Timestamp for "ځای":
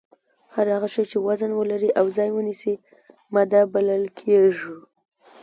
2.17-2.29